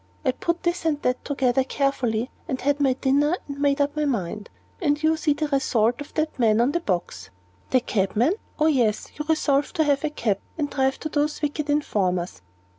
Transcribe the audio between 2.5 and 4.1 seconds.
had my dinner, and made up my